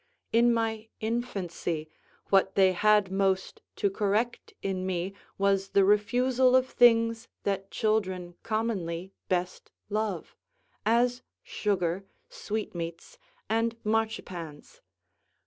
In 0.33 0.51
my 0.51 0.89
infancy, 0.99 1.87
what 2.31 2.55
they 2.55 2.71
had 2.73 3.11
most 3.11 3.61
to 3.75 3.91
correct 3.91 4.55
in 4.63 4.83
me 4.83 5.13
was 5.37 5.69
the 5.77 5.85
refusal 5.85 6.55
of 6.55 6.67
things 6.67 7.27
that 7.43 7.69
children 7.69 8.33
commonly 8.41 9.11
best 9.29 9.69
love, 9.91 10.35
as 10.87 11.21
sugar, 11.43 12.03
sweetmeats, 12.31 13.19
and 13.47 13.77
march 13.83 14.19
panes. 14.25 14.81